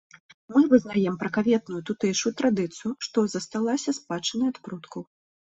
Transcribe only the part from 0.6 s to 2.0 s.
вызнаем пракаветную